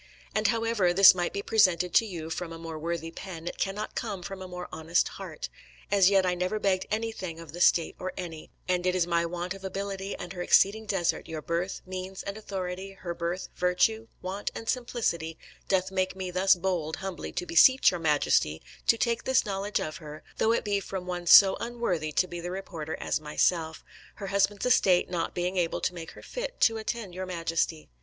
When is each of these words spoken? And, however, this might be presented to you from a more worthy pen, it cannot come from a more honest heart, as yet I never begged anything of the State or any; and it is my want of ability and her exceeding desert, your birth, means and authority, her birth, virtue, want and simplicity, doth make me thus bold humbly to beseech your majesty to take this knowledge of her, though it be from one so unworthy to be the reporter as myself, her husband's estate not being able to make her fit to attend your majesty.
And, 0.33 0.47
however, 0.47 0.93
this 0.95 1.13
might 1.13 1.31
be 1.31 1.43
presented 1.43 1.93
to 1.93 2.07
you 2.07 2.31
from 2.31 2.51
a 2.51 2.57
more 2.57 2.79
worthy 2.79 3.11
pen, 3.11 3.45
it 3.47 3.59
cannot 3.59 3.93
come 3.93 4.23
from 4.23 4.41
a 4.41 4.47
more 4.47 4.67
honest 4.71 5.09
heart, 5.09 5.47
as 5.91 6.09
yet 6.09 6.25
I 6.25 6.33
never 6.33 6.57
begged 6.57 6.87
anything 6.89 7.39
of 7.39 7.51
the 7.53 7.61
State 7.61 7.95
or 7.99 8.11
any; 8.17 8.49
and 8.67 8.87
it 8.87 8.95
is 8.95 9.05
my 9.05 9.27
want 9.27 9.53
of 9.53 9.63
ability 9.63 10.15
and 10.15 10.33
her 10.33 10.41
exceeding 10.41 10.87
desert, 10.87 11.27
your 11.27 11.43
birth, 11.43 11.81
means 11.85 12.23
and 12.23 12.35
authority, 12.35 12.93
her 12.93 13.13
birth, 13.13 13.49
virtue, 13.55 14.07
want 14.23 14.49
and 14.55 14.67
simplicity, 14.67 15.37
doth 15.67 15.91
make 15.91 16.15
me 16.15 16.31
thus 16.31 16.55
bold 16.55 16.95
humbly 16.95 17.31
to 17.33 17.45
beseech 17.45 17.91
your 17.91 17.99
majesty 17.99 18.59
to 18.87 18.97
take 18.97 19.23
this 19.25 19.45
knowledge 19.45 19.79
of 19.79 19.97
her, 19.97 20.23
though 20.37 20.51
it 20.51 20.63
be 20.65 20.79
from 20.79 21.05
one 21.05 21.27
so 21.27 21.55
unworthy 21.59 22.11
to 22.11 22.27
be 22.27 22.39
the 22.39 22.49
reporter 22.49 22.97
as 22.99 23.21
myself, 23.21 23.83
her 24.15 24.25
husband's 24.25 24.65
estate 24.65 25.11
not 25.11 25.35
being 25.35 25.57
able 25.57 25.79
to 25.79 25.93
make 25.93 26.09
her 26.13 26.23
fit 26.23 26.59
to 26.59 26.77
attend 26.77 27.13
your 27.13 27.27
majesty. 27.27 27.87